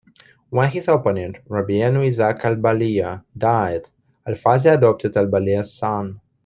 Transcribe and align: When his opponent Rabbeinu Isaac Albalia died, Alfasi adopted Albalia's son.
When 0.49 0.71
his 0.71 0.87
opponent 0.87 1.47
Rabbeinu 1.47 2.03
Isaac 2.07 2.39
Albalia 2.39 3.23
died, 3.37 3.87
Alfasi 4.27 4.73
adopted 4.73 5.13
Albalia's 5.13 5.71
son. 5.77 6.19